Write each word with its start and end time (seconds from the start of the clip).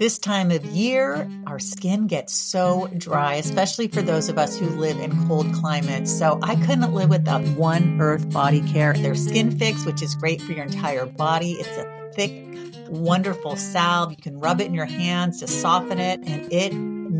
This 0.00 0.18
time 0.18 0.50
of 0.50 0.64
year, 0.64 1.30
our 1.46 1.58
skin 1.58 2.06
gets 2.06 2.32
so 2.32 2.88
dry, 2.96 3.34
especially 3.34 3.86
for 3.86 4.00
those 4.00 4.30
of 4.30 4.38
us 4.38 4.56
who 4.56 4.66
live 4.66 4.98
in 4.98 5.28
cold 5.28 5.52
climates. 5.52 6.10
So 6.10 6.38
I 6.42 6.56
couldn't 6.56 6.94
live 6.94 7.10
without 7.10 7.42
One 7.48 8.00
Earth 8.00 8.30
Body 8.30 8.62
Care. 8.62 8.94
Their 8.94 9.14
Skin 9.14 9.58
Fix, 9.58 9.84
which 9.84 10.00
is 10.00 10.14
great 10.14 10.40
for 10.40 10.52
your 10.52 10.64
entire 10.64 11.04
body. 11.04 11.52
It's 11.52 11.68
a 11.76 12.12
thick, 12.14 12.32
wonderful 12.88 13.56
salve. 13.56 14.12
You 14.12 14.16
can 14.16 14.40
rub 14.40 14.62
it 14.62 14.68
in 14.68 14.72
your 14.72 14.86
hands 14.86 15.40
to 15.40 15.46
soften 15.46 15.98
it, 15.98 16.20
and 16.24 16.50
it 16.50 16.72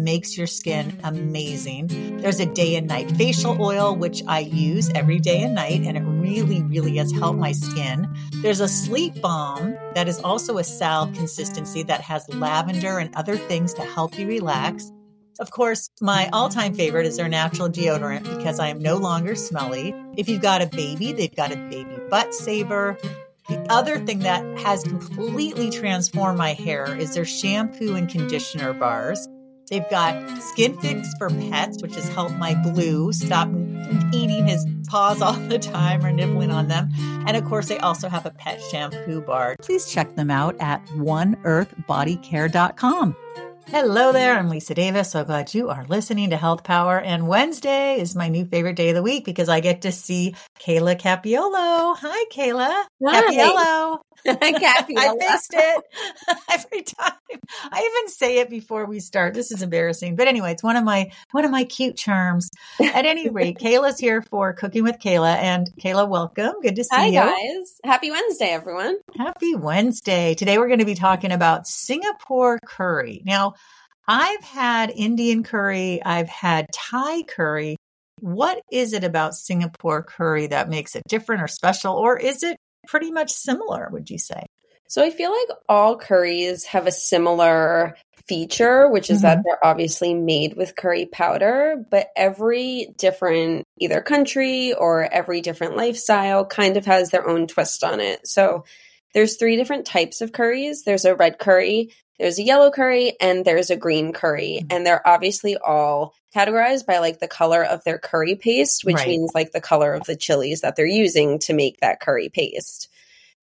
makes 0.04 0.36
your 0.36 0.46
skin 0.46 0.98
amazing. 1.04 2.18
There's 2.18 2.40
a 2.40 2.46
day 2.46 2.76
and 2.76 2.86
night 2.86 3.10
facial 3.12 3.60
oil, 3.60 3.94
which 3.94 4.22
I 4.26 4.40
use 4.40 4.90
every 4.94 5.18
day 5.18 5.42
and 5.42 5.54
night, 5.54 5.82
and 5.82 5.96
it 5.96 6.02
really, 6.02 6.62
really 6.62 6.96
has 6.96 7.12
helped 7.12 7.38
my 7.38 7.52
skin. 7.52 8.08
There's 8.42 8.60
a 8.60 8.68
sleep 8.68 9.20
balm 9.20 9.76
that 9.94 10.08
is 10.08 10.18
also 10.20 10.58
a 10.58 10.64
salve 10.64 11.14
consistency 11.14 11.82
that 11.84 12.00
has 12.00 12.28
lavender 12.28 12.98
and 12.98 13.14
other 13.14 13.36
things 13.36 13.74
to 13.74 13.82
help 13.82 14.18
you 14.18 14.26
relax. 14.26 14.90
Of 15.38 15.50
course, 15.50 15.88
my 16.00 16.28
all 16.32 16.48
time 16.48 16.74
favorite 16.74 17.06
is 17.06 17.16
their 17.16 17.28
natural 17.28 17.68
deodorant 17.68 18.24
because 18.36 18.58
I 18.58 18.68
am 18.68 18.78
no 18.78 18.96
longer 18.96 19.34
smelly. 19.34 19.94
If 20.16 20.28
you've 20.28 20.42
got 20.42 20.60
a 20.60 20.66
baby, 20.66 21.12
they've 21.12 21.34
got 21.34 21.52
a 21.52 21.56
baby 21.56 21.96
butt 22.10 22.34
saver. 22.34 22.98
The 23.48 23.66
other 23.70 23.98
thing 23.98 24.20
that 24.20 24.44
has 24.58 24.82
completely 24.82 25.70
transformed 25.70 26.38
my 26.38 26.52
hair 26.52 26.94
is 26.96 27.14
their 27.14 27.24
shampoo 27.24 27.94
and 27.94 28.08
conditioner 28.08 28.72
bars. 28.72 29.26
They've 29.70 29.88
got 29.88 30.42
Skin 30.42 30.76
Fix 30.80 31.14
for 31.16 31.30
pets, 31.30 31.80
which 31.80 31.94
has 31.94 32.08
helped 32.08 32.34
my 32.34 32.54
blue 32.54 33.12
stop 33.12 33.48
eating 34.12 34.46
his 34.46 34.66
paws 34.88 35.22
all 35.22 35.34
the 35.34 35.60
time 35.60 36.04
or 36.04 36.12
nibbling 36.12 36.50
on 36.50 36.66
them. 36.68 36.90
And 37.26 37.36
of 37.36 37.44
course, 37.44 37.68
they 37.68 37.78
also 37.78 38.08
have 38.08 38.24
a 38.26 38.30
pet 38.30 38.60
shampoo 38.70 39.20
bar. 39.20 39.56
Please 39.62 39.88
check 39.90 40.16
them 40.16 40.30
out 40.30 40.56
at 40.58 40.84
oneearthbodycare.com. 40.88 43.16
Hello 43.66 44.12
there, 44.12 44.36
I'm 44.36 44.48
Lisa 44.48 44.74
Davis. 44.74 45.12
So 45.12 45.24
glad 45.24 45.54
you 45.54 45.68
are 45.68 45.84
listening 45.86 46.30
to 46.30 46.36
Health 46.36 46.64
Power. 46.64 47.00
And 47.00 47.28
Wednesday 47.28 48.00
is 48.00 48.16
my 48.16 48.28
new 48.28 48.44
favorite 48.44 48.76
day 48.76 48.88
of 48.88 48.96
the 48.96 49.02
week 49.02 49.24
because 49.24 49.48
I 49.48 49.60
get 49.60 49.82
to 49.82 49.92
see 49.92 50.34
Kayla 50.58 50.98
Cappiello. 50.98 51.96
Hi, 51.96 52.24
Kayla. 52.32 52.84
Hi. 53.04 53.22
Cappiello. 53.22 53.98
I 54.26 55.16
fixed 55.18 55.54
it 55.54 55.84
every 56.50 56.82
time. 56.82 57.12
I 57.72 57.78
even 57.78 58.08
say 58.10 58.38
it 58.38 58.50
before 58.50 58.84
we 58.84 59.00
start. 59.00 59.32
This 59.34 59.50
is 59.50 59.62
embarrassing, 59.62 60.16
but 60.16 60.28
anyway, 60.28 60.52
it's 60.52 60.62
one 60.62 60.76
of 60.76 60.84
my 60.84 61.10
one 61.30 61.44
of 61.44 61.50
my 61.50 61.64
cute 61.64 61.96
charms. 61.96 62.50
At 62.80 63.06
any 63.06 63.30
rate, 63.30 63.58
Kayla's 63.58 63.98
here 63.98 64.22
for 64.22 64.52
Cooking 64.52 64.82
with 64.82 64.98
Kayla, 64.98 65.36
and 65.36 65.70
Kayla, 65.80 66.06
welcome. 66.08 66.52
Good 66.62 66.76
to 66.76 66.84
see 66.84 66.94
Hi, 66.94 67.06
you. 67.06 67.14
guys. 67.14 67.80
Happy 67.82 68.10
Wednesday, 68.10 68.50
everyone. 68.50 68.98
Happy 69.16 69.54
Wednesday. 69.54 70.34
Today 70.34 70.58
we're 70.58 70.68
going 70.68 70.80
to 70.80 70.84
be 70.84 70.94
talking 70.94 71.32
about 71.32 71.66
Singapore 71.66 72.58
curry. 72.64 73.22
Now, 73.24 73.54
I've 74.08 74.42
had 74.42 74.90
Indian 74.90 75.42
curry, 75.42 76.02
I've 76.04 76.28
had 76.28 76.66
Thai 76.72 77.22
curry. 77.22 77.76
What 78.20 78.60
is 78.70 78.92
it 78.92 79.04
about 79.04 79.34
Singapore 79.34 80.02
curry 80.02 80.48
that 80.48 80.68
makes 80.68 80.96
it 80.96 81.02
different 81.08 81.42
or 81.42 81.48
special, 81.48 81.94
or 81.94 82.18
is 82.18 82.42
it 82.42 82.56
pretty 82.86 83.10
much 83.10 83.32
similar, 83.32 83.88
would 83.92 84.10
you 84.10 84.18
say? 84.18 84.44
So 84.88 85.04
I 85.04 85.10
feel 85.10 85.30
like 85.30 85.56
all 85.68 85.96
curries 85.96 86.64
have 86.64 86.88
a 86.88 86.92
similar 86.92 87.96
feature, 88.26 88.88
which 88.90 89.08
is 89.08 89.22
that 89.22 89.38
Mhm. 89.38 89.42
they're 89.44 89.64
obviously 89.66 90.14
made 90.14 90.56
with 90.56 90.76
curry 90.76 91.06
powder, 91.06 91.76
but 91.90 92.08
every 92.16 92.92
different 92.96 93.64
either 93.78 94.00
country 94.00 94.72
or 94.72 95.04
every 95.04 95.40
different 95.40 95.76
lifestyle 95.76 96.44
kind 96.44 96.76
of 96.76 96.86
has 96.86 97.10
their 97.10 97.28
own 97.28 97.46
twist 97.46 97.84
on 97.84 98.00
it. 98.00 98.26
So 98.26 98.64
there's 99.14 99.36
three 99.36 99.56
different 99.56 99.86
types 99.86 100.20
of 100.20 100.32
curries. 100.32 100.82
There's 100.82 101.04
a 101.04 101.14
red 101.14 101.38
curry, 101.38 101.92
there's 102.20 102.38
a 102.38 102.42
yellow 102.44 102.70
curry, 102.70 103.16
and 103.20 103.44
there's 103.44 103.70
a 103.70 103.76
green 103.76 104.12
curry. 104.12 104.60
Mhm. 104.62 104.72
And 104.74 104.86
they're 104.86 105.06
obviously 105.08 105.56
all 105.56 106.14
categorized 106.36 106.86
by 106.86 106.98
like 106.98 107.18
the 107.18 107.26
color 107.26 107.64
of 107.64 107.82
their 107.82 107.98
curry 107.98 108.36
paste, 108.36 108.84
which 108.84 108.94
Right. 108.96 109.08
means 109.08 109.32
like 109.34 109.50
the 109.52 109.60
color 109.60 109.94
of 109.94 110.04
the 110.04 110.14
chilies 110.16 110.60
that 110.60 110.76
they're 110.76 110.86
using 110.86 111.38
to 111.40 111.52
make 111.54 111.80
that 111.80 111.98
curry 112.00 112.28
paste. 112.28 112.88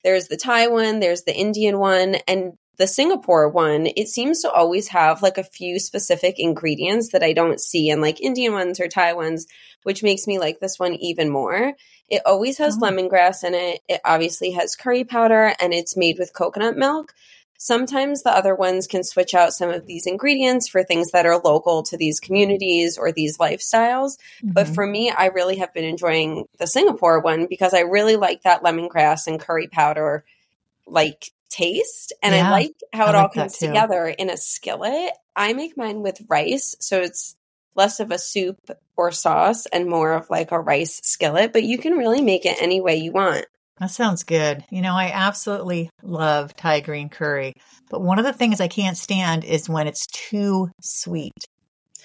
There's 0.03 0.27
the 0.27 0.37
Thai 0.37 0.67
one, 0.67 0.99
there's 1.01 1.23
the 1.23 1.35
Indian 1.35 1.79
one, 1.79 2.15
and 2.27 2.53
the 2.77 2.87
Singapore 2.87 3.49
one, 3.49 3.87
it 3.97 4.07
seems 4.07 4.41
to 4.43 4.51
always 4.51 4.89
have 4.89 5.23
like 5.23 5.39
a 5.39 5.43
few 5.43 5.79
specific 5.79 6.35
ingredients 6.37 7.09
that 7.11 7.23
I 7.23 7.33
don't 7.33 7.59
see 7.59 7.89
in 7.89 7.99
like 8.01 8.21
Indian 8.21 8.53
ones 8.53 8.79
or 8.79 8.87
Thai 8.87 9.13
ones, 9.13 9.47
which 9.81 10.03
makes 10.03 10.27
me 10.27 10.37
like 10.37 10.59
this 10.59 10.77
one 10.77 10.93
even 10.93 11.27
more. 11.29 11.73
It 12.07 12.21
always 12.25 12.59
has 12.59 12.77
Oh. 12.79 12.85
lemongrass 12.85 13.43
in 13.43 13.55
it. 13.55 13.81
It 13.89 13.99
obviously 14.05 14.51
has 14.51 14.75
curry 14.75 15.03
powder 15.03 15.53
and 15.59 15.73
it's 15.73 15.97
made 15.97 16.19
with 16.19 16.33
coconut 16.33 16.77
milk. 16.77 17.13
Sometimes 17.57 18.21
the 18.21 18.31
other 18.31 18.53
ones 18.53 18.85
can 18.87 19.03
switch 19.03 19.33
out 19.33 19.51
some 19.51 19.69
of 19.69 19.87
these 19.87 20.05
ingredients 20.05 20.67
for 20.67 20.83
things 20.83 21.11
that 21.11 21.25
are 21.25 21.39
local 21.39 21.81
to 21.83 21.97
these 21.97 22.19
communities 22.19 22.97
or 22.97 23.11
these 23.11 23.37
lifestyles. 23.39 24.17
But 24.43 24.67
Mhm. 24.67 24.75
for 24.75 24.85
me, 24.85 25.09
I 25.09 25.27
really 25.27 25.57
have 25.57 25.73
been 25.73 25.83
enjoying 25.83 26.47
the 26.59 26.67
Singapore 26.67 27.19
one 27.19 27.47
because 27.47 27.73
I 27.73 27.79
really 27.81 28.15
like 28.15 28.43
that 28.43 28.63
lemongrass 28.63 29.25
and 29.27 29.39
curry 29.39 29.67
powder 29.67 30.23
like 30.85 31.31
taste. 31.49 32.13
And 32.21 32.35
Yeah, 32.35 32.47
I 32.47 32.51
like 32.51 32.73
how 32.93 33.07
I 33.07 33.09
it 33.09 33.15
all 33.15 33.21
like 33.23 33.33
that 33.33 33.39
comes 33.41 33.57
together 33.57 34.07
in 34.07 34.29
a 34.29 34.37
skillet. 34.37 35.11
I 35.35 35.53
make 35.53 35.77
mine 35.77 36.01
with 36.01 36.21
rice, 36.27 36.75
so 36.79 36.99
it's 37.01 37.35
less 37.75 37.99
of 37.99 38.11
a 38.11 38.17
soup 38.19 38.59
or 38.95 39.11
sauce 39.11 39.65
and 39.67 39.87
more 39.87 40.13
of 40.13 40.29
like 40.29 40.51
a 40.51 40.59
rice 40.59 40.99
skillet, 41.03 41.53
but 41.53 41.63
you 41.63 41.77
can 41.77 41.93
really 41.93 42.21
make 42.21 42.45
it 42.45 42.61
any 42.61 42.81
way 42.81 42.97
you 42.97 43.11
want. 43.11 43.45
That 43.79 43.91
sounds 43.91 44.23
good. 44.23 44.63
You 44.71 44.81
know, 44.81 44.93
I 44.93 45.11
absolutely 45.13 45.89
love 46.01 46.55
Thai 46.55 46.79
green 46.79 47.09
curry, 47.09 47.53
but 47.89 48.01
one 48.01 48.17
of 48.19 48.25
the 48.25 48.33
things 48.33 48.59
I 48.59 48.67
can't 48.67 48.97
stand 48.97 49.43
is 49.43 49.69
when 49.69 49.87
it's 49.87 50.07
too 50.07 50.69
sweet. 50.81 51.33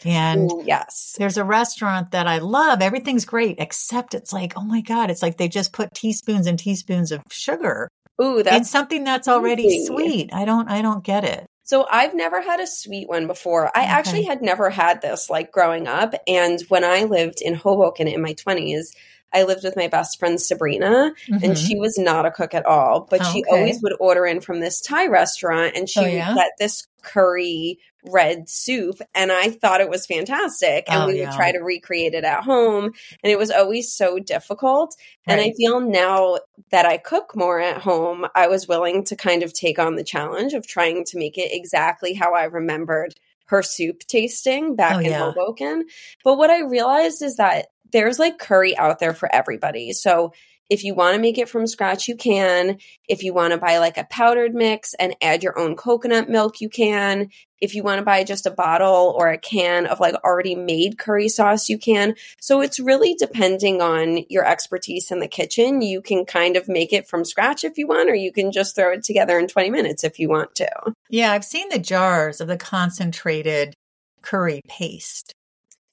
And 0.05 0.51
Ooh, 0.51 0.63
yes. 0.67 1.15
there's 1.19 1.39
a 1.39 1.45
restaurant 1.45 2.11
that 2.11 2.27
I 2.27 2.39
love. 2.39 2.83
Everything's 2.83 3.25
great, 3.25 3.57
except 3.59 4.15
it's 4.15 4.33
like, 4.33 4.55
oh 4.57 4.65
my 4.65 4.81
God, 4.81 5.11
it's 5.11 5.23
like 5.23 5.37
they 5.37 5.49
just 5.49 5.73
put 5.73 5.95
teaspoons 5.95 6.47
and 6.47 6.59
teaspoons 6.59 7.13
of 7.13 7.23
sugar 7.31 7.89
Ooh, 8.21 8.39
in 8.39 8.45
that's 8.45 8.71
something 8.71 9.05
that's 9.05 9.29
already 9.29 9.87
sweet. 9.87 10.35
I 10.35 10.45
don't, 10.45 10.69
I 10.69 10.83
don't 10.83 11.05
get 11.05 11.25
it. 11.25 11.47
So 11.65 11.87
I've 11.91 12.15
never 12.15 12.43
had 12.43 12.61
a 12.61 12.67
sweet 12.67 13.09
one 13.09 13.27
before. 13.27 13.71
I 13.75 13.85
actually 13.85 14.25
had 14.25 14.43
never 14.43 14.69
had 14.69 15.01
this 15.01 15.31
like 15.31 15.53
growing 15.53 15.87
up. 15.87 16.13
And 16.27 16.61
when 16.69 16.85
I 16.85 17.05
lived 17.05 17.41
in 17.41 17.55
Hoboken 17.55 18.09
in 18.09 18.21
my 18.21 18.35
20s, 18.35 18.89
I 19.35 19.43
lived 19.45 19.65
with 19.65 19.77
my 19.77 19.89
best 19.89 20.19
friend 20.19 20.41
Sabrina, 20.41 21.13
and 21.43 21.57
Mhm. 21.57 21.57
she 21.57 21.77
was 21.79 21.99
not 21.99 22.27
a 22.27 22.31
cook 22.31 22.55
at 22.55 22.67
all, 22.67 23.07
but 23.11 23.25
she 23.25 23.41
Okay. 23.41 23.51
always 23.53 23.81
would 23.83 23.95
order 24.01 24.27
in 24.27 24.41
from 24.41 24.61
this 24.61 24.81
Thai 24.81 25.07
restaurant 25.07 25.77
and 25.77 25.89
she 25.89 26.01
Oh, 26.01 26.07
would 26.07 26.13
yeah? 26.15 26.35
get 26.35 26.51
this 26.59 26.87
curry 27.03 27.79
red 28.05 28.49
soup 28.49 28.97
and 29.15 29.31
I 29.31 29.51
thought 29.51 29.81
it 29.81 29.89
was 29.89 30.07
fantastic 30.07 30.87
and 30.89 31.03
Oh, 31.03 31.07
we 31.07 31.15
yeah. 31.15 31.21
would 31.27 31.33
try 31.33 31.53
to 31.53 31.59
recreate 31.61 32.15
it 32.15 32.25
at 32.25 32.43
home 32.43 32.87
and 32.87 33.33
it 33.33 33.39
was 33.39 33.51
always 33.51 33.93
so 33.93 34.19
difficult 34.19 34.97
and 35.29 35.41
I 35.41 35.53
feel 35.57 35.81
now 35.81 36.39
that 36.71 36.85
I 36.85 36.97
cook 36.99 37.37
more 37.37 37.61
at 37.61 37.79
home 37.81 38.27
I 38.35 38.49
was 38.49 38.67
willing 38.69 39.05
to 39.05 39.17
kind 39.17 39.43
of 39.45 39.53
take 39.53 39.79
on 39.79 39.95
the 39.97 40.05
challenge 40.05 40.53
of 40.53 40.67
trying 40.67 41.05
to 41.07 41.19
make 41.19 41.39
it 41.39 41.53
exactly 41.53 42.13
how 42.15 42.35
I 42.35 42.45
remembered 42.45 43.15
her 43.47 43.63
soup 43.63 44.01
tasting 44.09 44.75
back 44.77 44.97
Oh, 44.97 45.01
in 45.01 45.11
yeah. 45.11 45.19
Hoboken 45.19 45.85
but 46.25 46.39
what 46.39 46.51
I 46.51 46.61
realized 46.63 47.23
is 47.23 47.37
that 47.37 47.67
there's 47.93 48.19
like 48.19 48.39
curry 48.39 48.77
out 48.77 48.99
there 48.99 49.15
for 49.15 49.33
everybody. 49.35 49.93
So 49.93 50.33
if 50.73 50.85
you 50.85 50.95
want 50.95 51.15
to 51.15 51.21
make 51.21 51.37
it 51.37 51.51
from 51.51 51.67
scratch, 51.67 52.09
you 52.09 52.17
can. 52.17 52.79
If 53.07 53.23
you 53.23 53.35
want 53.35 53.53
to 53.53 53.59
buy 53.59 53.77
like 53.77 53.99
a 53.99 54.05
powdered 54.05 54.55
mix 54.55 54.95
and 54.95 55.15
add 55.21 55.43
your 55.43 55.59
own 55.59 55.77
coconut 55.77 56.31
milk, 56.31 56.63
you 56.63 56.71
can. 56.71 57.29
If 57.61 57.75
you 57.75 57.83
want 57.83 57.99
to 57.99 58.05
buy 58.05 58.25
just 58.25 58.47
a 58.47 58.51
bottle 58.51 59.15
or 59.17 59.29
a 59.29 59.37
can 59.37 59.87
of 59.87 60.01
like 60.01 60.15
already 60.25 60.55
made 60.55 60.99
curry 60.99 61.29
sauce, 61.29 61.69
you 61.69 61.77
can. 61.77 62.15
So 62.41 62.63
it's 62.63 62.81
really 62.81 63.15
depending 63.15 63.83
on 63.83 64.25
your 64.31 64.47
expertise 64.47 65.11
in 65.11 65.21
the 65.21 65.29
kitchen. 65.29 65.83
You 65.83 66.01
can 66.01 66.25
kind 66.25 66.57
of 66.57 66.69
make 66.69 66.95
it 66.95 67.07
from 67.07 67.27
scratch 67.27 67.65
if 67.65 67.77
you 67.77 67.87
want, 67.87 68.09
or 68.09 68.15
you 68.15 68.33
can 68.33 68.51
just 68.51 68.75
throw 68.75 68.93
it 68.93 69.05
together 69.05 69.39
in 69.39 69.49
20 69.49 69.69
minutes 69.69 70.05
if 70.05 70.19
you 70.19 70.31
want 70.31 70.55
to. 70.55 70.71
Yeah, 71.11 71.33
I've 71.33 71.45
seen 71.45 71.69
the 71.69 71.79
jars 71.79 72.41
of 72.41 72.49
the 72.49 72.57
concentrated 72.57 73.75
curry 74.23 74.63
paste. 74.69 75.35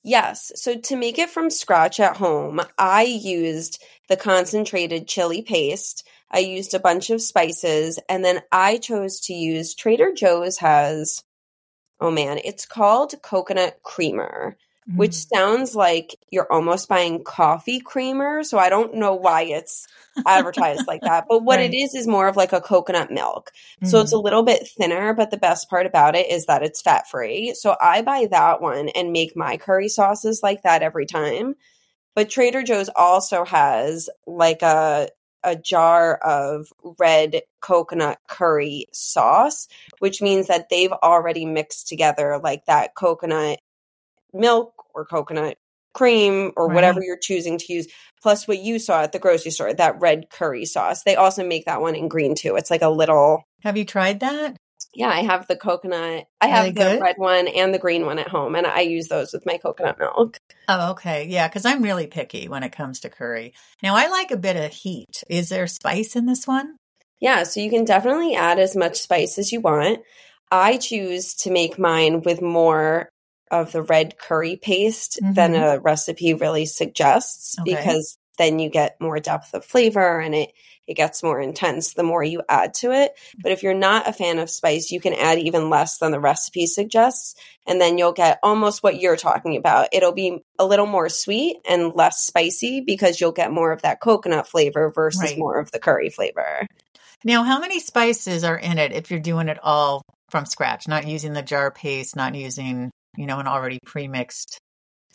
Yes. 0.04 0.52
So 0.56 0.76
to 0.76 0.96
make 0.96 1.20
it 1.20 1.30
from 1.30 1.50
scratch 1.50 2.00
at 2.00 2.18
home, 2.18 2.62
I 2.78 3.04
used 3.04 3.84
the 4.08 4.18
concentrated 4.18 5.08
chili 5.08 5.42
paste. 5.42 6.08
I 6.32 6.40
used 6.40 6.74
a 6.74 6.80
bunch 6.80 7.10
of 7.10 7.22
spices 7.22 8.00
and 8.08 8.24
then 8.24 8.42
I 8.52 8.78
chose 8.78 9.20
to 9.22 9.34
use 9.34 9.76
Trader 9.76 10.14
Joe's 10.14 10.58
has 10.60 11.24
oh 12.00 12.12
man, 12.12 12.40
it's 12.44 12.66
called 12.66 13.14
coconut 13.22 13.80
creamer, 13.84 14.58
which 14.96 15.12
Mm. 15.12 15.28
sounds 15.34 15.76
like 15.76 16.16
you're 16.30 16.52
almost 16.52 16.88
buying 16.90 17.24
coffee 17.24 17.80
creamer, 17.80 18.44
so 18.44 18.58
I 18.58 18.70
don't 18.70 18.96
know 18.96 19.14
why 19.16 19.44
it's 19.44 19.88
advertised 20.26 20.88
like 20.88 21.02
that. 21.02 21.26
But 21.30 21.44
what 21.44 21.58
Right. 21.58 21.74
it 21.74 21.78
is 21.78 21.94
is 21.96 22.08
more 22.08 22.28
of 22.28 22.36
like 22.36 22.54
a 22.54 22.62
coconut 22.62 23.12
milk. 23.12 23.52
So 23.84 24.02
it's 24.02 24.12
a 24.14 24.18
little 24.18 24.44
bit 24.44 24.68
thinner, 24.78 25.14
but 25.14 25.32
the 25.32 25.38
best 25.38 25.70
part 25.70 25.86
about 25.86 26.16
it 26.16 26.30
is 26.30 26.46
that 26.48 26.64
it's 26.64 26.82
fat 26.82 27.08
free. 27.10 27.54
So 27.54 27.76
I 27.80 28.02
buy 28.02 28.28
that 28.32 28.62
one 28.62 28.90
and 28.90 29.12
make 29.14 29.36
my 29.36 29.58
curry 29.58 29.90
sauces 29.90 30.42
like 30.44 30.64
that 30.64 30.82
every 30.82 31.06
time. 31.06 31.56
But 32.16 32.30
Trader 32.30 32.64
Joe's 32.64 32.90
also 32.96 33.46
has 33.46 34.10
like 34.26 34.62
a 34.62 35.10
a 35.42 35.56
jar 35.56 36.16
of 36.18 36.74
red 36.98 37.44
coconut 37.62 38.20
curry 38.28 38.88
sauce, 38.92 39.70
which 40.00 40.22
means 40.22 40.48
that 40.48 40.68
they've 40.70 40.92
already 40.92 41.46
mixed 41.46 41.88
together 41.88 42.38
like 42.44 42.66
that 42.66 42.94
coconut 42.94 43.60
milk 44.34 44.79
or 44.94 45.06
coconut 45.06 45.58
cream 45.94 46.52
or 46.56 46.68
Right. 46.68 46.76
whatever 46.76 47.02
you're 47.02 47.18
choosing 47.18 47.58
to 47.58 47.74
use, 47.74 47.88
plus 48.22 48.48
what 48.48 48.60
you 48.60 48.78
saw 48.80 49.02
at 49.02 49.12
the 49.12 49.20
grocery 49.20 49.52
store, 49.52 49.74
that 49.74 50.00
red 50.00 50.30
curry 50.30 50.66
sauce. 50.66 51.04
They 51.04 51.16
also 51.16 51.44
make 51.46 51.66
that 51.66 51.82
one 51.82 51.96
in 51.96 52.08
green 52.08 52.36
too. 52.36 52.56
It's 52.56 52.70
like 52.72 52.82
a 52.84 52.90
little 52.90 53.44
Have 53.64 53.76
you 53.78 53.86
tried 53.86 54.20
that? 54.22 54.56
yeah, 54.94 55.10
I 55.10 55.22
have 55.22 55.48
the 55.48 55.56
coconut. 55.56 56.26
I 56.42 56.48
Are 56.48 56.50
have 56.50 56.66
the 56.68 56.72
good? 56.82 57.02
red 57.02 57.16
one 57.18 57.48
and 57.48 57.74
the 57.74 57.80
green 57.80 58.06
one 58.06 58.18
at 58.20 58.28
home, 58.30 58.56
and 58.56 58.66
I 58.66 58.82
use 58.82 59.08
those 59.08 59.34
with 59.34 59.46
my 59.46 59.58
coconut 59.58 60.00
milk. 60.00 60.38
Oh, 60.68 60.92
okay. 60.92 61.26
Yeah, 61.28 61.48
because 61.48 61.66
I'm 61.66 61.84
really 61.84 62.08
picky 62.08 62.48
when 62.48 62.64
it 62.64 62.72
comes 62.72 63.00
to 63.02 63.10
curry. 63.10 63.54
Now, 63.84 63.96
I 63.96 64.08
like 64.08 64.32
a 64.32 64.38
bit 64.38 64.56
of 64.56 64.72
heat. 64.72 65.24
Is 65.30 65.50
there 65.50 65.68
spice 65.68 66.16
in 66.16 66.26
this 66.28 66.48
one? 66.48 66.76
Yeah, 67.20 67.44
so 67.44 67.60
you 67.60 67.70
can 67.70 67.84
definitely 67.86 68.36
add 68.36 68.60
as 68.60 68.76
much 68.76 68.98
spice 69.00 69.38
as 69.38 69.52
you 69.52 69.60
want. 69.60 70.00
I 70.52 70.78
choose 70.78 71.34
to 71.36 71.52
make 71.52 71.78
mine 71.78 72.22
with 72.22 72.42
more 72.42 73.10
of 73.52 73.72
the 73.72 73.82
red 73.82 74.18
curry 74.18 74.56
paste 74.56 75.20
than 75.22 75.54
Mhm. 75.54 75.76
a 75.76 75.80
recipe 75.80 76.34
really 76.34 76.66
suggests 76.66 77.58
Okay. 77.60 77.76
because 77.76 78.18
then 78.38 78.60
you 78.60 78.70
get 78.70 78.96
more 79.02 79.20
depth 79.20 79.54
of 79.54 79.66
flavor 79.66 80.20
and 80.20 80.34
it 80.36 80.52
it 80.88 80.96
gets 80.96 81.22
more 81.22 81.40
intense 81.40 81.94
the 81.94 82.02
more 82.02 82.24
you 82.24 82.42
add 82.50 82.74
to 82.74 82.92
it. 82.92 83.12
But 83.44 83.52
if 83.52 83.62
you're 83.62 83.76
not 83.76 84.08
a 84.08 84.14
fan 84.14 84.40
of 84.40 84.50
spice, 84.50 84.90
you 84.90 85.00
can 85.00 85.14
add 85.14 85.38
even 85.38 85.70
less 85.70 86.00
than 86.00 86.12
the 86.12 86.20
recipe 86.20 86.66
suggests 86.66 87.36
and 87.68 87.80
then 87.80 88.00
you'll 88.00 88.12
get 88.12 88.40
almost 88.42 88.82
what 88.82 89.00
you're 89.00 89.16
talking 89.16 89.56
about. 89.56 89.90
It'll 89.92 90.14
be 90.14 90.40
a 90.58 90.66
little 90.66 90.88
more 90.88 91.08
sweet 91.08 91.58
and 91.70 91.94
less 91.94 92.22
spicy 92.26 92.82
because 92.82 93.22
you'll 93.22 93.34
get 93.34 93.52
more 93.52 93.72
of 93.72 93.84
that 93.84 94.00
coconut 94.00 94.48
flavor 94.48 94.90
versus 94.90 95.22
Right. 95.22 95.38
more 95.38 95.60
of 95.60 95.70
the 95.70 95.78
curry 95.78 96.10
flavor. 96.10 96.66
Now, 97.24 97.44
how 97.44 97.60
many 97.60 97.80
spices 97.80 98.44
are 98.44 98.58
in 98.58 98.80
it 98.80 98.92
if 98.92 99.12
you're 99.12 99.20
doing 99.20 99.48
it 99.48 99.60
all 99.62 100.02
from 100.32 100.48
scratch, 100.48 100.88
not 100.88 101.06
using 101.08 101.34
the 101.34 101.44
jar 101.44 101.70
paste, 101.70 102.16
not 102.16 102.34
using, 102.34 102.90
you 103.18 103.26
know, 103.26 103.40
an 103.40 103.48
already 103.48 103.80
pre-mixed 103.86 104.60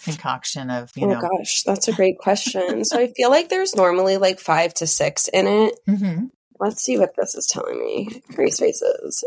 concoction 0.03 0.71
of, 0.71 0.91
you 0.97 1.07
oh 1.07 1.15
know. 1.15 1.21
gosh, 1.21 1.63
that's 1.63 1.89
a 1.89 1.93
great 1.97 2.19
question. 2.19 2.85
so 2.85 2.99
I 2.99 3.13
feel 3.17 3.31
like 3.31 3.49
there's 3.49 3.75
normally 3.75 4.17
like 4.17 4.41
five 4.41 4.75
to 4.75 4.87
six 4.87 5.29
in 5.29 5.47
it. 5.47 5.75
Mhm. 5.89 6.31
Let's 6.61 6.83
see 6.83 6.99
what 6.99 7.15
this 7.17 7.35
is 7.35 7.47
telling 7.47 7.79
me. 7.79 8.23
Curry 8.35 8.51
spaces. 8.51 9.25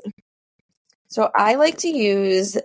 So 1.09 1.29
I 1.35 1.55
like 1.55 1.77
to 1.79 1.89
use. 1.89 2.57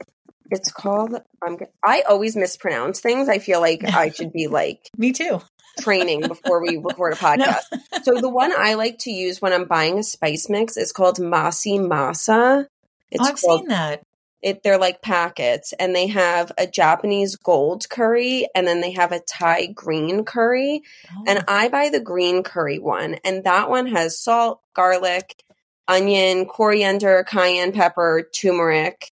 It's 0.51 0.71
called. 0.71 1.15
I'm. 1.43 1.57
I 1.85 2.03
always 2.09 2.37
mispronounce 2.37 3.01
things. 3.01 3.29
I 3.29 3.39
feel 3.39 3.61
like 3.61 3.83
I 3.85 4.11
should 4.11 4.33
be 4.33 4.49
like 4.49 4.81
Me 4.99 5.13
too. 5.13 5.41
training 5.81 6.21
before 6.23 6.61
we 6.63 6.77
record 6.77 7.15
a 7.15 7.17
podcast. 7.25 7.63
So 8.03 8.15
the 8.21 8.29
one 8.29 8.53
I 8.57 8.75
like 8.75 8.99
to 9.01 9.11
use 9.11 9.41
when 9.41 9.53
I'm 9.53 9.65
buying 9.65 9.99
a 9.99 10.03
spice 10.03 10.49
mix 10.51 10.77
is 10.77 10.93
called 10.93 11.17
Masi 11.19 11.79
Masa. 11.81 12.67
It's 13.11 13.23
oh, 13.23 13.29
I've 13.31 13.41
called 13.41 13.61
seen 13.61 13.69
that. 13.69 14.03
It 14.43 14.63
they're 14.63 14.79
like 14.79 15.03
packets 15.03 15.73
and 15.79 15.95
they 15.95 16.09
have 16.09 16.53
a 16.59 16.67
Japanese 16.67 17.37
gold 17.37 17.89
curry 17.89 18.47
and 18.55 18.67
then 18.67 18.81
they 18.81 18.93
have 18.93 19.13
a 19.13 19.21
Thai 19.21 19.67
green 19.67 20.25
curry 20.25 20.83
Oh, 21.17 21.25
and 21.27 21.45
I 21.49 21.69
buy 21.69 21.89
the 21.91 22.01
green 22.01 22.43
curry 22.43 22.79
one 22.79 23.17
and 23.25 23.45
that 23.45 23.71
one 23.71 23.87
has 23.87 24.19
salt, 24.19 24.61
garlic, 24.75 25.43
onion, 25.89 26.47
coriander, 26.47 27.25
cayenne 27.25 27.73
pepper, 27.73 28.29
turmeric, 28.35 29.11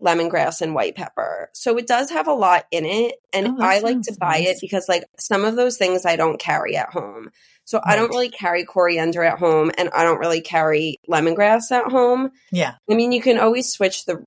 lemongrass 0.00 0.60
and 0.62 0.74
white 0.74 0.94
pepper. 0.94 1.50
So 1.54 1.76
it 1.76 1.86
does 1.88 2.10
have 2.10 2.28
a 2.28 2.32
lot 2.32 2.66
in 2.70 2.84
it 2.84 3.16
and 3.32 3.48
Oh, 3.48 3.56
I 3.60 3.80
like 3.80 4.02
to 4.02 4.16
buy 4.18 4.38
nice. 4.38 4.48
it 4.48 4.58
because 4.60 4.88
like 4.88 5.04
some 5.18 5.44
of 5.44 5.56
those 5.56 5.76
things 5.76 6.06
I 6.06 6.16
don't 6.16 6.38
carry 6.38 6.76
at 6.76 6.90
home. 6.92 7.30
So 7.64 7.80
I 7.84 7.96
don't 7.96 8.08
really 8.10 8.30
carry 8.30 8.64
coriander 8.64 9.22
at 9.22 9.38
home 9.38 9.70
and 9.76 9.90
I 9.90 10.02
don't 10.04 10.20
really 10.20 10.40
carry 10.40 11.00
lemongrass 11.10 11.70
at 11.70 11.90
home. 11.90 12.30
yeah. 12.50 12.74
I 12.90 12.94
mean, 12.94 13.12
you 13.12 13.20
can 13.20 13.38
always 13.38 13.70
switch 13.70 14.06
the 14.06 14.24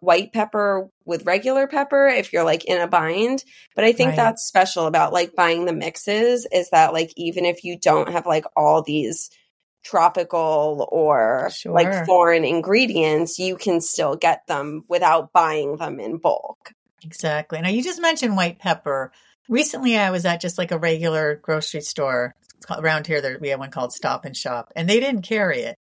white 0.00 0.32
pepper 0.32 0.88
with 1.04 1.24
regular 1.26 1.66
pepper 1.66 2.06
if 2.08 2.32
you're 2.32 2.44
like 2.44 2.64
in 2.64 2.80
a 2.80 2.86
bind. 2.86 3.44
But 3.74 3.84
I 3.84 3.92
think 3.92 4.08
Right. 4.10 4.16
that's 4.16 4.46
special 4.46 4.86
about 4.86 5.12
like 5.12 5.34
buying 5.34 5.64
the 5.64 5.72
mixes 5.72 6.46
is 6.50 6.70
that 6.70 6.92
like 6.92 7.12
even 7.16 7.44
if 7.44 7.64
you 7.64 7.78
don't 7.78 8.10
have 8.12 8.26
like 8.26 8.44
all 8.56 8.82
these 8.82 9.30
tropical 9.84 10.88
or 10.92 11.48
Sure. 11.52 11.72
like 11.72 12.06
foreign 12.06 12.44
ingredients, 12.44 13.38
you 13.38 13.56
can 13.56 13.80
still 13.80 14.16
get 14.16 14.46
them 14.46 14.84
without 14.88 15.32
buying 15.32 15.76
them 15.76 15.98
in 16.00 16.18
bulk. 16.18 16.72
Exactly. 17.04 17.60
Now 17.60 17.68
you 17.68 17.82
just 17.82 18.00
mentioned 18.02 18.36
white 18.36 18.58
pepper. 18.58 19.12
Recently, 19.48 19.96
I 19.96 20.10
was 20.10 20.26
at 20.26 20.40
just 20.40 20.58
like 20.58 20.72
a 20.72 20.78
regular 20.78 21.36
grocery 21.36 21.80
store 21.80 22.34
It's 22.56 22.66
called- 22.66 22.84
around 22.84 23.06
here. 23.06 23.20
There 23.20 23.38
we 23.40 23.48
have 23.48 23.60
one 23.60 23.70
called 23.70 23.92
Stop 23.92 24.24
and 24.24 24.36
Shop, 24.36 24.72
and 24.76 24.88
they 24.90 25.00
didn't 25.00 25.22
carry 25.22 25.60
it. 25.60 25.78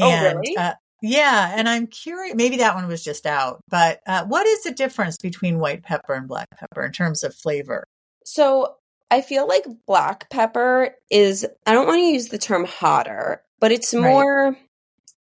Oh, 0.00 0.08
And, 0.10 0.38
really? 0.38 0.56
Uh, 0.56 0.74
yeah, 1.06 1.52
and 1.54 1.68
I'm 1.68 1.86
curious. 1.86 2.34
Maybe 2.34 2.56
that 2.58 2.74
one 2.74 2.88
was 2.88 3.04
just 3.04 3.26
out. 3.26 3.60
But 3.68 4.00
uh, 4.06 4.24
what 4.24 4.46
is 4.46 4.62
the 4.62 4.70
difference 4.70 5.18
between 5.18 5.58
white 5.58 5.82
pepper 5.82 6.14
and 6.14 6.26
black 6.26 6.48
pepper 6.58 6.82
in 6.82 6.92
terms 6.92 7.22
of 7.22 7.34
flavor? 7.34 7.84
So 8.24 8.76
I 9.10 9.20
feel 9.20 9.46
like 9.46 9.66
black 9.86 10.30
pepper 10.30 10.94
is, 11.10 11.46
I 11.66 11.72
don't 11.74 11.86
want 11.86 11.98
to 11.98 12.06
use 12.06 12.28
the 12.28 12.38
term 12.38 12.64
hotter, 12.64 13.42
but 13.60 13.70
it's 13.70 13.92
Right. 13.92 14.02
more, 14.02 14.56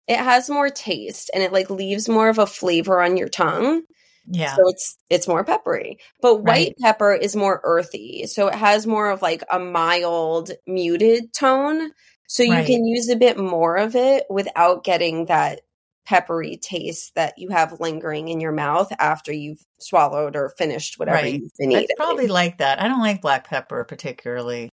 it 0.08 0.18
has 0.18 0.50
more 0.50 0.70
taste 0.70 1.30
and 1.34 1.44
it 1.44 1.52
like 1.52 1.70
leaves 1.70 2.08
more 2.08 2.30
of 2.30 2.40
a 2.40 2.48
flavor 2.48 3.02
on 3.02 3.18
your 3.18 3.28
tongue. 3.28 3.84
Yeah. 4.28 4.56
So 4.56 4.70
it's 4.70 4.96
it's 5.10 5.28
more 5.28 5.44
peppery. 5.44 6.00
But 6.22 6.38
white 6.38 6.70
Right. 6.70 6.76
pepper 6.82 7.14
is 7.14 7.36
more 7.36 7.60
earthy. 7.66 8.28
So 8.28 8.48
it 8.48 8.56
has 8.56 8.88
more 8.88 9.10
of 9.10 9.22
like 9.22 9.44
a 9.52 9.60
mild 9.60 10.52
muted 10.66 11.34
tone. 11.34 11.92
So 12.28 12.44
you 12.44 12.52
Right. 12.54 12.66
can 12.66 12.86
use 12.86 13.10
a 13.10 13.16
bit 13.16 13.38
more 13.38 13.76
of 13.76 13.96
it 13.96 14.26
without 14.30 14.84
getting 14.84 15.26
that 15.26 15.62
peppery 16.06 16.58
taste 16.58 17.14
that 17.16 17.34
you 17.38 17.50
have 17.50 17.80
lingering 17.80 18.28
in 18.28 18.40
your 18.40 18.52
mouth 18.52 18.92
after 19.00 19.32
you've 19.34 19.64
swallowed 19.80 20.36
or 20.36 20.50
finished 20.58 21.00
whatever 21.00 21.18
Right. 21.18 21.34
you've 21.42 21.52
been 21.58 21.72
eating. 21.72 21.88
probably 21.98 22.28
like 22.28 22.60
that. 22.60 22.82
I 22.82 22.88
don't 22.88 23.00
like 23.02 23.22
black 23.22 23.48
pepper 23.48 23.84
particularly. 23.84 24.70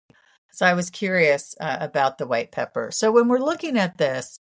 So 0.53 0.65
I 0.65 0.73
was 0.73 0.89
curious 0.89 1.55
uh, 1.59 1.77
about 1.81 2.17
the 2.17 2.25
white 2.27 2.51
pepper. 2.51 2.89
So 2.91 3.11
when 3.11 3.27
we're 3.27 3.39
looking 3.39 3.77
at 3.77 3.97
this, 3.97 4.39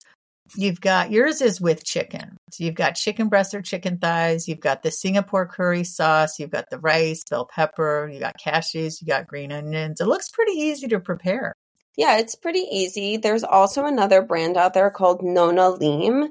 you've 0.55 0.81
got 0.81 1.09
yours 1.09 1.41
is 1.41 1.59
with 1.61 1.83
chicken. 1.85 2.37
So 2.51 2.65
you've 2.65 2.75
got 2.75 2.91
chicken 2.95 3.29
breasts 3.29 3.53
or 3.55 3.61
chicken 3.61 3.97
thighs. 3.97 4.47
You've 4.47 4.59
got 4.59 4.83
the 4.83 4.91
Singapore 4.91 5.47
curry 5.47 5.83
sauce. 5.85 6.37
You've 6.37 6.51
got 6.51 6.69
the 6.69 6.77
rice, 6.79 7.23
bell 7.29 7.45
pepper. 7.45 8.09
You 8.13 8.19
got 8.19 8.35
cashews. 8.39 9.01
You 9.01 9.07
got 9.07 9.25
green 9.27 9.51
onions. 9.51 10.01
It 10.01 10.07
looks 10.07 10.29
pretty 10.29 10.51
easy 10.51 10.87
to 10.89 10.99
prepare. 10.99 11.53
Yeah, 11.95 12.17
it's 12.17 12.35
pretty 12.35 12.65
easy. 12.71 13.17
There's 13.17 13.43
also 13.43 13.85
another 13.85 14.21
brand 14.21 14.57
out 14.57 14.73
there 14.73 14.89
called 14.91 15.21
Nona 15.23 15.69
Lim, 15.69 16.29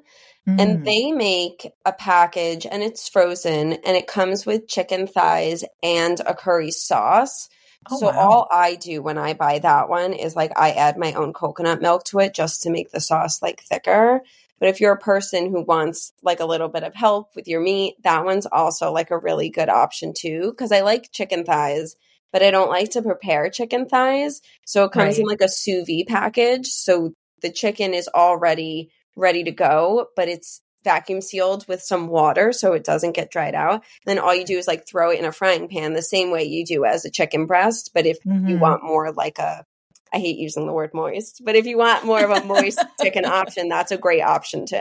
Mm. 0.48 0.60
and 0.60 0.84
they 0.84 1.12
make 1.12 1.70
a 1.84 1.92
package 1.92 2.66
and 2.66 2.82
it's 2.82 3.08
frozen 3.08 3.74
and 3.74 3.96
it 3.96 4.08
comes 4.08 4.44
with 4.44 4.66
chicken 4.66 5.06
thighs 5.06 5.64
and 5.84 6.18
a 6.18 6.34
curry 6.34 6.72
sauce. 6.72 7.48
Oh, 7.88 7.98
so 8.00 8.06
wow. 8.06 8.18
all 8.18 8.48
I 8.50 8.74
do 8.74 9.02
when 9.02 9.18
I 9.18 9.34
buy 9.34 9.60
that 9.60 9.88
one 9.88 10.12
is 10.12 10.34
like 10.34 10.52
I 10.56 10.72
add 10.72 10.98
my 10.98 11.12
own 11.12 11.32
coconut 11.32 11.80
milk 11.80 12.04
to 12.06 12.18
it 12.18 12.34
just 12.34 12.62
to 12.62 12.70
make 12.70 12.90
the 12.90 13.00
sauce 13.00 13.40
like 13.40 13.62
thicker. 13.62 14.22
But 14.58 14.68
if 14.68 14.80
you're 14.80 14.92
a 14.92 14.98
person 14.98 15.48
who 15.48 15.62
wants 15.62 16.12
like 16.22 16.40
a 16.40 16.44
little 16.44 16.68
bit 16.68 16.82
of 16.82 16.94
help 16.94 17.36
with 17.36 17.46
your 17.46 17.60
meat, 17.60 17.94
that 18.02 18.24
one's 18.24 18.46
also 18.46 18.92
like 18.92 19.12
a 19.12 19.18
really 19.18 19.50
good 19.50 19.68
option 19.68 20.12
too 20.12 20.50
because 20.50 20.72
I 20.72 20.80
like 20.80 21.12
chicken 21.12 21.44
thighs, 21.44 21.94
but 22.32 22.42
I 22.42 22.50
don't 22.50 22.70
like 22.70 22.90
to 22.90 23.02
prepare 23.02 23.48
chicken 23.48 23.88
thighs. 23.88 24.40
So 24.66 24.84
it 24.84 24.92
comes 24.92 25.20
in 25.20 25.26
like 25.26 25.40
a 25.40 25.48
sous 25.48 25.86
vide 25.86 26.06
package. 26.08 26.66
So 26.66 27.14
the 27.42 27.50
chicken 27.50 27.94
is 27.94 28.08
already 28.08 28.90
ready 29.16 29.44
to 29.44 29.50
go, 29.52 30.06
but 30.16 30.28
it's 30.28 30.60
vacuum 30.84 31.20
sealed 31.20 31.66
with 31.68 31.80
some 31.80 32.08
water 32.08 32.52
so 32.52 32.72
it 32.72 32.82
doesn't 32.84 33.12
get 33.14 33.30
dried 33.30 33.54
out. 33.54 33.84
Then 34.04 34.18
all 34.18 34.34
you 34.34 34.44
do 34.44 34.58
is 34.58 34.66
like 34.66 34.86
throw 34.86 35.10
it 35.10 35.18
in 35.18 35.24
a 35.24 35.32
frying 35.32 35.68
pan 35.68 35.92
the 35.92 36.02
same 36.02 36.30
way 36.32 36.44
you 36.44 36.64
do 36.64 36.84
as 36.84 37.04
a 37.04 37.10
chicken 37.10 37.46
breast. 37.46 37.90
But 37.94 38.06
if 38.06 38.18
you 38.24 38.32
Mhm. 38.32 38.58
want 38.58 38.82
more 38.82 39.12
like 39.12 39.38
a, 39.38 39.64
I 40.12 40.18
hate 40.18 40.38
using 40.38 40.66
the 40.66 40.72
word 40.72 40.90
moist, 40.92 41.40
but 41.44 41.54
if 41.54 41.66
you 41.66 41.78
want 41.78 42.04
more 42.04 42.22
of 42.22 42.30
a 42.30 42.44
moist 42.44 42.78
chicken 43.00 43.24
option, 43.24 43.68
that's 43.68 43.92
a 43.92 43.96
great 43.96 44.22
option 44.22 44.66
too. 44.66 44.80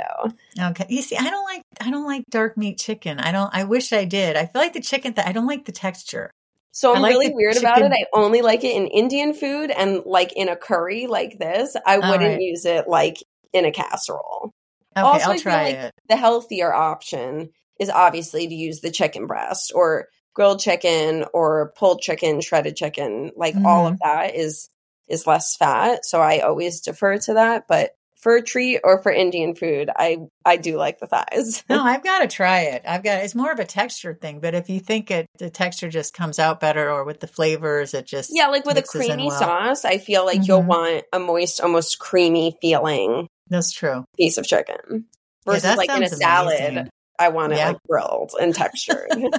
Okay. 0.60 0.86
You 0.90 1.02
see, 1.04 1.18
I 1.18 1.30
don't 1.30 1.46
like 1.46 1.62
I 1.80 1.92
don't 1.92 2.06
like 2.06 2.24
dark 2.30 2.58
meat 2.58 2.80
chicken. 2.80 3.20
I 3.20 3.32
don't. 3.32 3.50
I 3.54 3.64
wish 3.66 3.94
I 3.94 4.06
did. 4.06 4.36
I 4.36 4.46
feel 4.48 4.62
like 4.62 4.74
the 4.74 4.82
chicken. 4.82 5.14
Th- 5.14 5.26
I 5.28 5.32
don't 5.32 5.48
like 5.48 5.66
the 5.66 5.72
texture. 5.72 6.32
So 6.74 6.96
I'm 6.96 7.02
like 7.02 7.12
really 7.12 7.32
weird 7.34 7.58
about 7.58 7.82
it. 7.82 7.92
I 7.92 8.06
only 8.14 8.42
like 8.42 8.64
it 8.64 8.76
in 8.76 8.88
Indian 8.88 9.34
food 9.34 9.72
and 9.72 10.04
like 10.06 10.32
in 10.34 10.48
a 10.50 10.56
curry 10.56 11.06
like 11.08 11.38
this. 11.38 11.76
I 11.86 11.98
All 11.98 12.10
wouldn't 12.10 12.30
right. 12.32 12.42
use 12.42 12.66
it 12.66 12.88
like 12.88 13.18
in 13.54 13.66
a 13.66 13.72
casserole. 13.72 14.52
Okay, 14.98 15.02
Also, 15.08 15.26
I 15.30 15.34
I'll 15.34 15.34
feel 15.34 15.42
try 15.42 15.64
like 15.64 15.76
it. 15.76 15.94
the 16.10 16.16
healthier 16.18 16.74
option 16.74 17.50
is 17.80 17.90
obviously 17.90 18.48
to 18.48 18.54
use 18.56 18.82
the 18.82 18.92
chicken 18.92 19.28
breast 19.28 19.72
or 19.74 20.08
grilled 20.34 20.60
chicken 20.60 21.26
or 21.34 21.74
pulled 21.78 22.02
chicken, 22.02 22.42
shredded 22.42 22.76
chicken. 22.76 23.32
Like 23.36 23.56
all 23.66 23.86
Mm-hmm. 23.86 23.94
of 23.94 24.00
that 24.04 24.36
is 24.36 24.70
is 25.08 25.28
less 25.28 25.56
fat, 25.58 26.06
so 26.06 26.22
I 26.22 26.40
always 26.40 26.82
defer 26.82 27.18
to 27.18 27.34
that. 27.36 27.66
But 27.68 27.92
for 28.22 28.36
a 28.36 28.42
treat 28.44 28.80
or 28.84 29.02
for 29.02 29.12
Indian 29.12 29.56
food, 29.56 29.90
I 29.96 30.20
I 30.46 30.58
do 30.58 30.78
like 30.78 31.00
the 31.00 31.08
thighs. 31.08 31.64
no, 31.70 31.82
I've 31.84 32.04
got 32.04 32.20
to 32.20 32.28
try 32.28 32.62
it. 32.62 32.84
I've 32.88 33.04
got 33.04 33.24
it's 33.24 33.34
more 33.36 33.52
of 33.52 33.60
a 33.60 33.66
texture 33.66 34.14
thing, 34.14 34.40
but 34.42 34.54
if 34.54 34.70
you 34.70 34.80
think 34.80 35.10
it 35.10 35.26
the 35.40 35.50
texture 35.50 35.90
just 35.90 36.14
comes 36.14 36.38
out 36.40 36.60
better 36.60 36.90
or 36.92 37.04
with 37.04 37.20
the 37.20 37.28
flavors 37.28 37.94
it 37.94 38.06
just 38.06 38.30
Yeah, 38.32 38.48
like 38.48 38.66
with 38.66 38.78
a 38.78 38.84
creamy 38.84 39.28
well. 39.28 39.40
sauce, 39.40 39.86
I 39.86 39.98
feel 39.98 40.24
like 40.26 40.38
mm-hmm. 40.42 40.46
you'll 40.48 40.64
want 40.64 41.04
a 41.12 41.20
moist 41.20 41.62
almost 41.62 41.98
creamy 42.00 42.58
feeling. 42.62 43.28
That's 43.52 43.72
true. 43.72 44.06
Piece 44.18 44.40
of 44.40 44.46
chicken. 44.46 45.06
Versus 45.46 45.66
yeah, 45.66 45.76
like 45.76 45.90
in 45.90 46.04
a 46.04 46.10
salad. 46.10 46.60
Amazing. 46.60 46.90
I 47.20 47.30
want 47.30 47.54
it 47.54 47.58
yeah. 47.58 47.70
like 47.70 47.78
grilled 47.88 48.32
and 48.40 48.56
textured. 48.56 49.12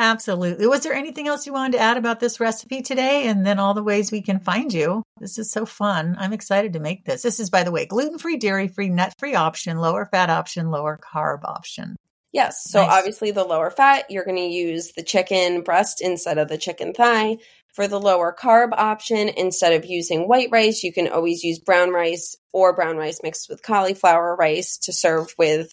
Absolutely. 0.00 0.66
Was 0.66 0.82
there 0.82 0.92
anything 0.92 1.26
else 1.26 1.46
you 1.46 1.52
wanted 1.52 1.76
to 1.76 1.82
add 1.82 1.96
about 1.96 2.20
this 2.20 2.40
recipe 2.40 2.82
today? 2.82 3.26
And 3.26 3.44
then 3.44 3.58
all 3.58 3.74
the 3.74 3.82
ways 3.82 4.12
we 4.12 4.22
can 4.22 4.38
find 4.38 4.72
you. 4.72 5.02
This 5.18 5.38
is 5.38 5.50
so 5.50 5.64
fun. 5.64 6.16
I'm 6.18 6.32
excited 6.32 6.74
to 6.74 6.80
make 6.80 7.04
this. 7.04 7.22
This 7.22 7.40
is, 7.40 7.50
by 7.50 7.64
the 7.64 7.72
way, 7.72 7.86
gluten 7.86 8.18
free, 8.18 8.36
dairy 8.36 8.68
free, 8.68 8.90
nut 8.90 9.14
free 9.18 9.34
option, 9.34 9.78
lower 9.78 10.06
fat 10.06 10.30
option, 10.30 10.70
lower 10.70 11.00
carb 11.02 11.44
option. 11.44 11.96
Yes. 12.32 12.62
So 12.64 12.82
nice. 12.82 12.98
obviously, 12.98 13.30
the 13.30 13.44
lower 13.44 13.70
fat, 13.70 14.10
you're 14.10 14.24
going 14.24 14.36
to 14.36 14.42
use 14.42 14.92
the 14.92 15.02
chicken 15.02 15.62
breast 15.62 16.00
instead 16.00 16.38
of 16.38 16.48
the 16.48 16.58
chicken 16.58 16.92
thigh. 16.92 17.38
For 17.78 17.86
the 17.86 18.00
lower 18.00 18.34
carb 18.36 18.72
option, 18.72 19.28
instead 19.28 19.72
of 19.72 19.84
using 19.84 20.26
white 20.26 20.48
rice, 20.50 20.82
you 20.82 20.92
can 20.92 21.06
always 21.06 21.44
use 21.44 21.60
brown 21.60 21.90
rice 21.90 22.36
or 22.52 22.72
brown 22.72 22.96
rice 22.96 23.20
mixed 23.22 23.48
with 23.48 23.62
cauliflower 23.62 24.34
rice 24.34 24.78
to 24.78 24.92
serve 24.92 25.32
with 25.38 25.72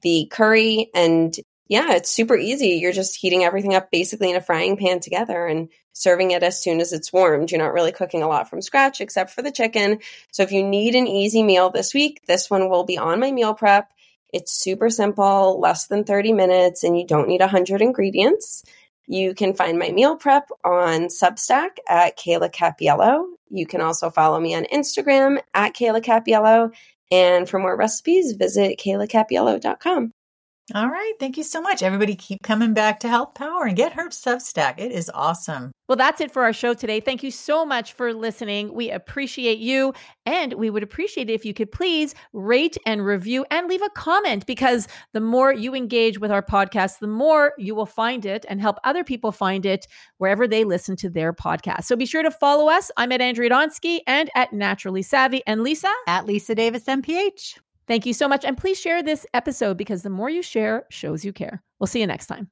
the 0.00 0.28
curry. 0.30 0.88
And 0.94 1.36
yeah, 1.68 1.92
it's 1.92 2.10
super 2.10 2.38
easy. 2.38 2.78
You're 2.80 2.92
just 2.92 3.16
heating 3.16 3.44
everything 3.44 3.74
up 3.74 3.90
basically 3.90 4.30
in 4.30 4.36
a 4.36 4.40
frying 4.40 4.78
pan 4.78 5.00
together 5.00 5.46
and 5.46 5.68
serving 5.92 6.30
it 6.30 6.42
as 6.42 6.62
soon 6.62 6.80
as 6.80 6.94
it's 6.94 7.12
warmed. 7.12 7.50
You're 7.50 7.60
not 7.60 7.74
really 7.74 7.92
cooking 7.92 8.22
a 8.22 8.28
lot 8.28 8.48
from 8.48 8.62
scratch 8.62 9.02
except 9.02 9.32
for 9.32 9.42
the 9.42 9.52
chicken. 9.52 9.98
So 10.30 10.44
if 10.44 10.52
you 10.52 10.62
need 10.62 10.94
an 10.94 11.06
easy 11.06 11.42
meal 11.42 11.68
this 11.68 11.92
week, 11.92 12.22
this 12.26 12.48
one 12.48 12.70
will 12.70 12.84
be 12.84 12.96
on 12.96 13.20
my 13.20 13.30
meal 13.30 13.52
prep. 13.52 13.92
It's 14.32 14.52
super 14.52 14.88
simple, 14.88 15.60
less 15.60 15.86
than 15.86 16.04
30 16.04 16.32
minutes, 16.32 16.82
and 16.82 16.98
you 16.98 17.06
don't 17.06 17.28
need 17.28 17.40
100 17.40 17.82
ingredients. 17.82 18.64
You 19.06 19.34
can 19.34 19.54
find 19.54 19.78
my 19.78 19.90
meal 19.90 20.16
prep 20.16 20.48
on 20.64 21.08
Substack 21.08 21.78
at 21.88 22.18
Kayla 22.18 22.52
Cappiello. 22.52 23.24
You 23.50 23.66
can 23.66 23.80
also 23.80 24.10
follow 24.10 24.40
me 24.40 24.54
on 24.54 24.64
Instagram 24.72 25.40
at 25.54 25.74
Kayla 25.74 26.02
Cappiello. 26.02 26.72
And 27.10 27.48
for 27.48 27.58
more 27.58 27.76
recipes, 27.76 28.32
visit 28.32 28.78
kaylacappiello.com. 28.78 30.14
All 30.74 30.88
right. 30.88 31.14
Thank 31.18 31.36
you 31.36 31.42
so 31.42 31.60
much. 31.60 31.82
Everybody 31.82 32.14
keep 32.14 32.40
coming 32.42 32.72
back 32.72 33.00
to 33.00 33.08
Health 33.08 33.34
Power 33.34 33.64
and 33.64 33.76
get 33.76 33.94
her 33.94 34.08
Substack. 34.10 34.78
It 34.78 34.92
is 34.92 35.10
awesome. 35.12 35.72
Well, 35.88 35.96
that's 35.96 36.20
it 36.20 36.32
for 36.32 36.44
our 36.44 36.52
show 36.52 36.72
today. 36.72 37.00
Thank 37.00 37.24
you 37.24 37.32
so 37.32 37.66
much 37.66 37.94
for 37.94 38.14
listening. 38.14 38.72
We 38.72 38.88
appreciate 38.88 39.58
you. 39.58 39.92
And 40.24 40.54
we 40.54 40.70
would 40.70 40.84
appreciate 40.84 41.28
it 41.28 41.32
if 41.32 41.44
you 41.44 41.52
could 41.52 41.72
please 41.72 42.14
rate 42.32 42.78
and 42.86 43.04
review 43.04 43.44
and 43.50 43.66
leave 43.66 43.82
a 43.82 43.90
comment 43.90 44.46
because 44.46 44.86
the 45.12 45.20
more 45.20 45.52
you 45.52 45.74
engage 45.74 46.20
with 46.20 46.30
our 46.30 46.42
podcast, 46.42 47.00
the 47.00 47.08
more 47.08 47.54
you 47.58 47.74
will 47.74 47.84
find 47.84 48.24
it 48.24 48.46
and 48.48 48.60
help 48.60 48.76
other 48.84 49.02
people 49.02 49.32
find 49.32 49.66
it 49.66 49.88
wherever 50.18 50.46
they 50.46 50.62
listen 50.62 50.94
to 50.96 51.10
their 51.10 51.32
podcast. 51.32 51.84
So 51.84 51.96
be 51.96 52.06
sure 52.06 52.22
to 52.22 52.30
follow 52.30 52.70
us. 52.70 52.92
I'm 52.96 53.10
at 53.10 53.20
Andrea 53.20 53.50
Donsky 53.50 53.98
and 54.06 54.30
at 54.36 54.52
Naturally 54.52 55.02
Savvy 55.02 55.42
and 55.44 55.62
Lisa 55.62 55.92
at 56.06 56.24
Lisa 56.24 56.54
Davis 56.54 56.84
MPH. 56.84 57.58
Thank 57.86 58.06
you 58.06 58.12
so 58.12 58.28
much. 58.28 58.44
And 58.44 58.56
please 58.56 58.80
share 58.80 59.02
this 59.02 59.26
episode 59.34 59.76
because 59.76 60.02
the 60.02 60.10
more 60.10 60.30
you 60.30 60.42
share 60.42 60.86
shows 60.90 61.24
you 61.24 61.32
care. 61.32 61.62
We'll 61.78 61.86
see 61.88 62.00
you 62.00 62.06
next 62.06 62.26
time. 62.26 62.48